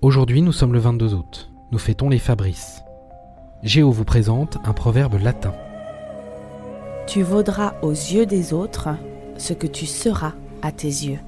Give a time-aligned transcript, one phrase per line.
[0.00, 1.50] Aujourd'hui, nous sommes le 22 août.
[1.72, 2.84] Nous fêtons les Fabrices.
[3.64, 5.52] Géo vous présente un proverbe latin.
[7.08, 8.90] Tu vaudras aux yeux des autres
[9.38, 11.18] ce que tu seras à tes yeux.